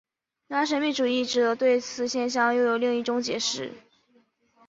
[0.47, 3.71] 然而神秘主义者对此现象又有另一种解释。